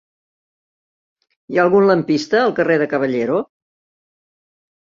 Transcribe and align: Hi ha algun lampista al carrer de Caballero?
Hi 1.33 1.59
ha 1.59 1.65
algun 1.69 1.87
lampista 1.89 2.41
al 2.47 2.57
carrer 2.61 2.79
de 2.85 2.91
Caballero? 2.95 3.41